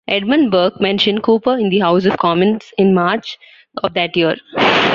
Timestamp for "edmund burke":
0.07-0.81